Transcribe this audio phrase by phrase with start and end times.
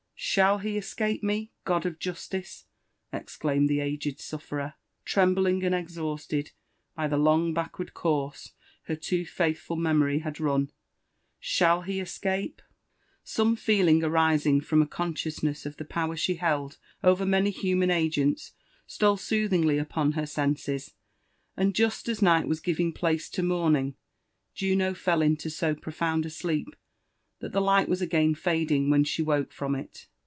[0.21, 2.65] —*' Shidl he escape me, God^f jwrtiee
[3.11, 6.51] I" exclaimed the aged sufferer, trembling and exhausted
[6.95, 8.51] by the long backward course
[8.83, 10.69] her too faithful memory had iittn,
[11.09, 12.53] * ^'ahaUheescq^e?"
[13.25, 18.51] Seme feding arising from a consciousness of the power die held over many human agents
[18.85, 20.93] stole soothingly upon her senses,
[21.57, 23.93] and just as SaS UFB AND ADYBNTURBS OF nigbl was gimg pUce to moniiiig,
[24.57, 26.75] luno (dl into so profound t sleep
[27.39, 30.05] that the light was again tading when she woke from it.